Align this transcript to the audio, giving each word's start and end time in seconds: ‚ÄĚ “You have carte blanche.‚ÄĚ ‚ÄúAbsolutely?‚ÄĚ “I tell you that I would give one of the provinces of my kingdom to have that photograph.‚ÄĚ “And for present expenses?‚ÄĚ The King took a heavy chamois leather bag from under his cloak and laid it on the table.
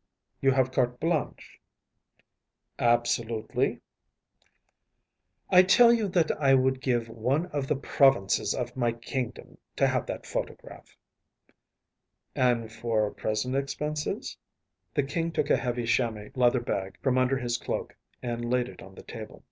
‚ÄĚ 0.00 0.44
“You 0.44 0.52
have 0.52 0.70
carte 0.72 0.98
blanche.‚ÄĚ 0.98 3.02
‚ÄúAbsolutely?‚ÄĚ 3.02 3.80
“I 5.50 5.62
tell 5.62 5.92
you 5.92 6.08
that 6.08 6.30
I 6.40 6.54
would 6.54 6.80
give 6.80 7.10
one 7.10 7.44
of 7.48 7.66
the 7.68 7.76
provinces 7.76 8.54
of 8.54 8.74
my 8.78 8.92
kingdom 8.92 9.58
to 9.76 9.86
have 9.86 10.06
that 10.06 10.24
photograph.‚ÄĚ 10.24 11.52
“And 12.34 12.72
for 12.72 13.10
present 13.10 13.54
expenses?‚ÄĚ 13.54 14.94
The 14.94 15.02
King 15.02 15.32
took 15.32 15.50
a 15.50 15.56
heavy 15.58 15.84
chamois 15.84 16.30
leather 16.34 16.60
bag 16.60 16.96
from 17.02 17.18
under 17.18 17.36
his 17.36 17.58
cloak 17.58 17.94
and 18.22 18.50
laid 18.50 18.70
it 18.70 18.80
on 18.80 18.94
the 18.94 19.02
table. 19.02 19.44